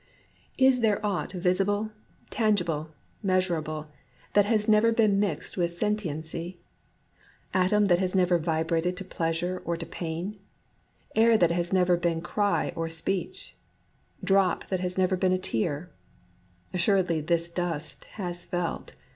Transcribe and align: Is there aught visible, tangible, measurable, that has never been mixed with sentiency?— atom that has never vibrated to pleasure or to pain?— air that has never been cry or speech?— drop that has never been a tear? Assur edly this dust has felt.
Is 0.57 0.79
there 0.79 0.99
aught 1.05 1.31
visible, 1.31 1.91
tangible, 2.31 2.89
measurable, 3.21 3.87
that 4.33 4.45
has 4.45 4.67
never 4.67 4.91
been 4.91 5.19
mixed 5.19 5.57
with 5.57 5.73
sentiency?— 5.75 6.59
atom 7.63 7.85
that 7.85 7.99
has 7.99 8.15
never 8.15 8.39
vibrated 8.39 8.97
to 8.97 9.05
pleasure 9.05 9.61
or 9.63 9.77
to 9.77 9.85
pain?— 9.85 10.39
air 11.15 11.37
that 11.37 11.51
has 11.51 11.71
never 11.71 11.97
been 11.97 12.19
cry 12.19 12.73
or 12.75 12.89
speech?— 12.89 13.55
drop 14.23 14.67
that 14.69 14.79
has 14.79 14.97
never 14.97 15.15
been 15.15 15.33
a 15.33 15.37
tear? 15.37 15.91
Assur 16.73 17.03
edly 17.03 17.23
this 17.27 17.47
dust 17.47 18.05
has 18.05 18.43
felt. 18.43 18.93